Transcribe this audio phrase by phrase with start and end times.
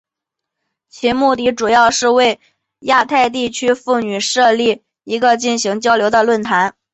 [0.89, 2.39] 其目的主要是为
[2.79, 6.73] 亚太地区妇女设立一个进行交流的论坛。